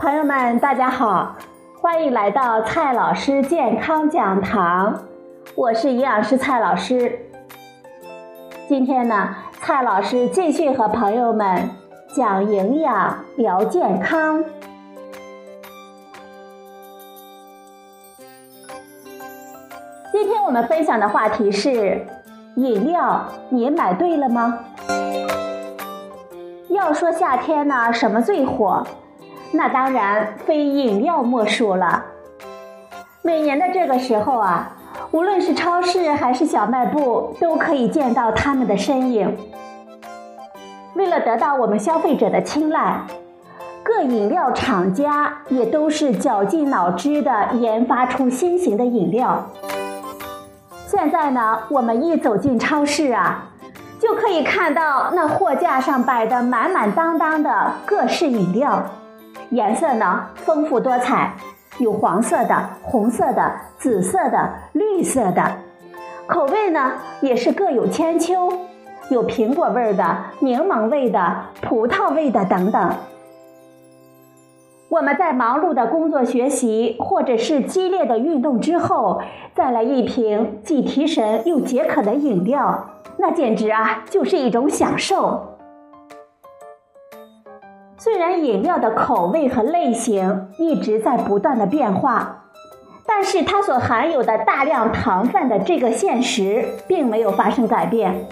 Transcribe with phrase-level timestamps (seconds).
[0.00, 1.36] 朋友们，大家好，
[1.78, 4.98] 欢迎来到蔡老师健康讲堂，
[5.54, 7.18] 我是营养师蔡老师。
[8.66, 11.68] 今天呢，蔡老师继续和朋友们
[12.14, 14.42] 讲营养聊健康。
[20.10, 22.06] 今天我们分享的话题是：
[22.56, 24.60] 饮料，你买对了吗？
[26.70, 28.82] 要说夏天呢，什么最火？
[29.52, 32.04] 那当然非饮料莫属了。
[33.22, 34.72] 每年的这个时候啊，
[35.10, 39.36] 无论是超市还是小卖部，都可以见到他们的身影。
[40.94, 43.00] 为了得到我们消费者的青睐，
[43.82, 49.46] 各饮料厂家也都是绞尽脑汁的研发出新型的饮料。
[50.86, 53.50] 现在呢，我们一走进超市啊，
[54.00, 58.82] 就可以看到那货架上摆的满满当当的各式饮料，
[59.50, 61.34] 颜色呢丰富多彩，
[61.78, 65.42] 有黄色的、红色的、紫色的、绿色的，
[66.28, 68.48] 口味呢也是各有千秋，
[69.10, 72.92] 有苹果味的、柠檬味的、葡萄味的等等。
[74.88, 79.20] 我们在忙碌的工作、学习，或者是激烈的运动之后，
[79.54, 85.49] 再来一瓶既提神又解渴的饮料，那简直啊就是一种享受。
[88.02, 92.44] 虽然饮料的口味和类型一直在不断的变化，
[93.06, 98.26] 但是它所含有的大量糖分的这个现实并没有发生改变。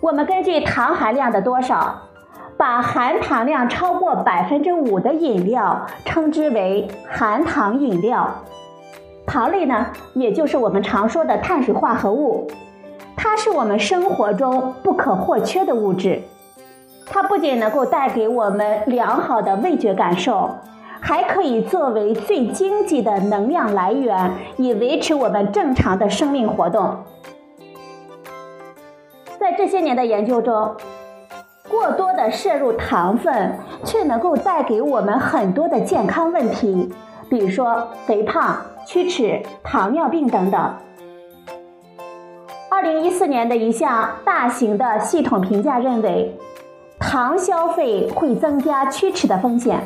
[0.00, 2.02] 我们根据糖含量的多少。
[2.58, 8.30] 把含糖量超过百分之五的饮料称之为含糖饮料。
[9.26, 12.48] 糖类呢，也就是我们常说的碳水化合物，
[13.14, 16.22] 它是我们生活中不可或缺的物质。
[17.06, 20.50] 它不仅能够带给我们良好的味觉感受，
[21.00, 26.96] 还可以作为最经济的能量来源，以维持我们正常的生命活动。
[29.38, 30.74] 在这些年的研究中。
[31.68, 36.94] 过多的摄入糖分，却能够带给我们很多的健康问题，
[37.28, 38.56] 比如说肥胖、
[38.86, 40.74] 龋齿、糖尿病等等。
[42.70, 46.38] 二零一四年的一项大型的系统评价认为，
[47.08, 49.80] 糖消费会增加龋齿的风险。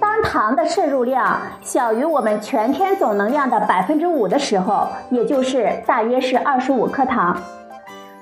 [0.00, 7.40] 当糖的摄入量小于我们全天总能量的百分之五的时候，也就是大约是二十五克糖。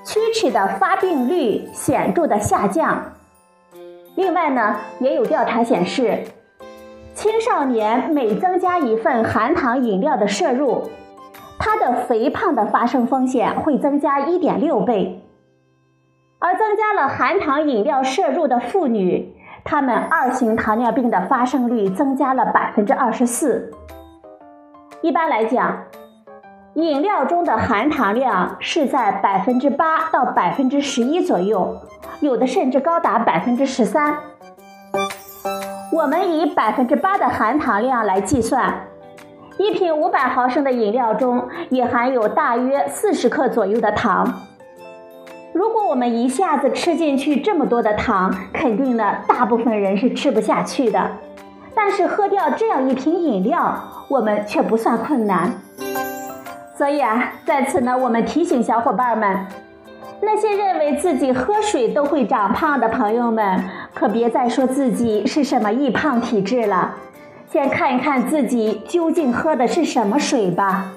[0.04, 3.02] 龋齿的发病率显著的下降。
[4.16, 6.22] 另外呢，也有调查显示，
[7.14, 10.90] 青少年每增加一份含糖饮料的摄入，
[11.58, 15.22] 他的肥胖的发生风险会增加一点六倍。
[16.40, 23.70] 而增加了含糖饮料摄入的妇女，她们二型糖尿病的发生率增加了百分之二十四。
[25.00, 25.84] 一般来讲。
[26.74, 31.76] 饮料中的含糖量是在百分之八到百分之十一左右，
[32.20, 34.16] 有的甚至高达百分之十三。
[35.92, 38.86] 我们以百分之八的含糖量来计算，
[39.58, 44.32] 一瓶五百毫升的饮料中也含有大约四十克左右的糖。
[45.52, 51.10] 如果我们一下子吃进去这么多的糖，肯定呢，大部分人是吃不下去的。
[51.74, 55.52] 但是喝掉这样一瓶饮料，我们却不算困难。
[56.76, 59.46] 所以啊，在此呢，我们提醒小伙伴们，
[60.20, 66.94] 那些认为自己喝水都会长胖的朋友们，可别再说自己是什么易胖体质了。
[67.50, 70.92] 先看一看自己究竟喝的是什么水吧。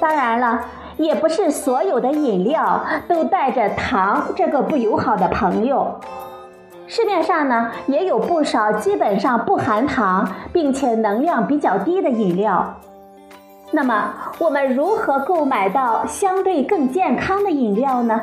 [0.00, 0.60] 当然了，
[0.96, 6.00] 也不是所有的饮料都带着糖这个不友好的朋友。
[6.86, 12.74] 市面上呢，也有不少基本上不含糖，并且能量比较低的饮料。
[13.72, 18.20] 那么，我们如何购买到相对更健康的饮料呢？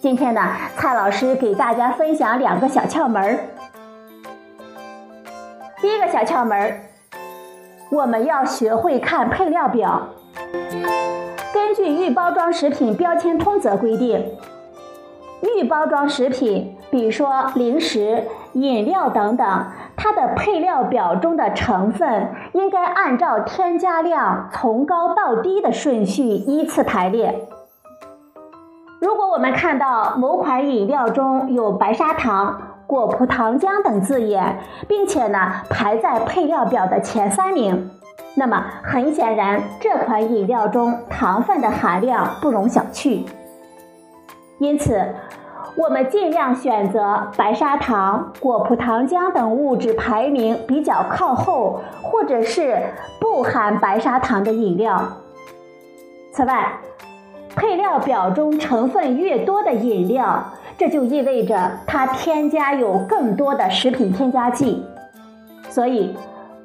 [0.00, 0.42] 今天呢，
[0.76, 3.38] 蔡老师给大家分享两个小窍门。
[5.80, 6.80] 第一个小窍门，
[7.92, 10.08] 我们要学会看配料表。
[11.52, 14.36] 根据预包装食品标签通则规定，
[15.56, 19.66] 预包装食品，比如说零食、饮料等等。
[19.94, 27.46] 它的配料表中的成分应该按照添加量从高到低的顺序依次排列。
[29.00, 34.58] 如果我们看到某款饮料中有白砂糖、果葡糖浆等字眼，
[34.88, 37.90] 并且呢排在配料表的前三名，
[38.34, 43.26] 那么很显然这款饮料中糖分的含量不容小觑。
[44.58, 45.14] 因此，
[45.76, 52.80] 我们尽量选择白砂糖、果葡糖浆等物质排名比较靠后，或者是
[53.20, 55.02] 不含白砂糖的饮料。
[56.32, 56.78] 此外，
[57.54, 64.82] 配料表中成分越多的饮料，这就意味着它添加有更多的食品添加剂，
[65.68, 66.16] 所以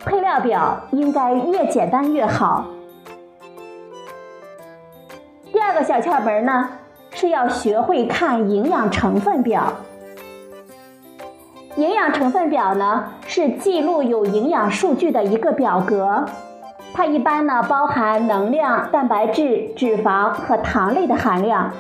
[0.07, 2.65] 配料表应该越简单越好。
[5.51, 6.69] 第二个小窍门呢？
[7.11, 9.73] 是要学会看营养成分表。
[11.75, 16.25] 营养成分表呢，是记录有营养数据的一个表格，
[16.93, 21.71] 它一般呢包含能量、蛋白质、脂肪和糖类的含量。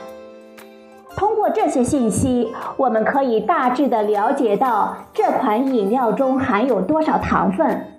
[1.15, 7.93] 通过这些信息，我们可以大致的了解到这款饮料中含有多少糖分。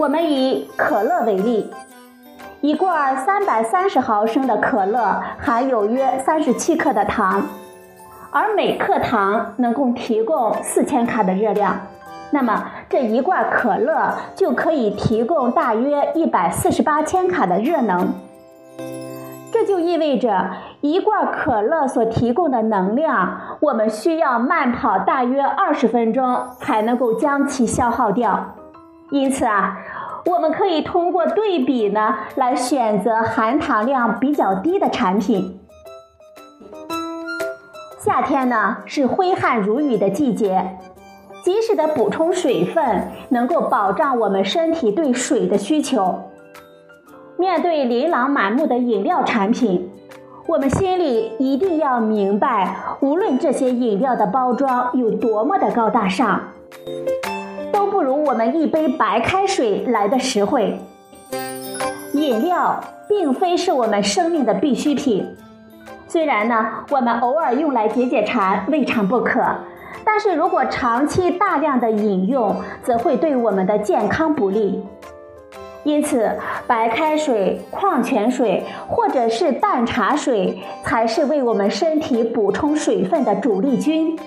[0.00, 1.70] 我们以可乐为例。
[2.62, 7.42] 一罐三百三十毫升的可乐含有约三十七克的糖，
[8.30, 11.76] 而每克糖能够提供四千卡的热量，
[12.30, 18.14] 那么这一罐可乐就可以提供大约一百四十八千卡的热能。
[19.52, 28.54] 这就意味着一罐可乐所提供的能量，我们需要慢跑大约二十分钟才能够将其消耗掉。
[29.10, 29.76] 因此啊。
[30.26, 35.58] 我们可以通过对比呢，来选择含糖量比较低的产品。
[37.98, 40.78] 夏天呢是挥汗如雨的季节，
[41.42, 46.20] 及时的补充水分，能够保障我们身体对水的需求。
[47.36, 49.90] 面对琳琅满目的饮料产品，
[50.46, 56.40] 我们心里一定要明白，无论这些饮料的包装有多么的高大上。
[57.90, 60.78] 不如我们一杯白开水来的实惠。
[62.12, 62.78] 饮料
[63.08, 65.36] 并非是我们生命的必需品，
[66.06, 69.42] 虽然呢，我们偶尔用来解解馋未尝不可，
[70.04, 74.82] 但是如果长期大量的饮用，则会对我们的健康不利。
[75.82, 76.30] 因此，
[76.66, 84.18] 白开水、矿泉水或者是淡茶水，才是为我们身体补充水分的主力军。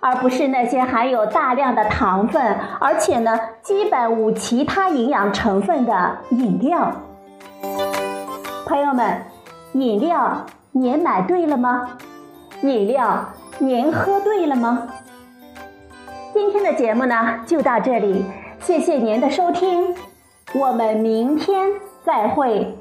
[0.00, 6.92] 而不是那些含有大量的糖分，而且呢，基本无其他营养成分的饮料。
[8.66, 9.22] 朋友们，
[9.74, 11.90] 饮料您买对了吗？
[12.62, 13.26] 饮料
[13.58, 14.88] 您喝对了吗？
[16.32, 18.24] 今天的节目呢，就到这里，
[18.60, 19.94] 谢谢您的收听，
[20.54, 21.68] 我们明天
[22.04, 22.79] 再会。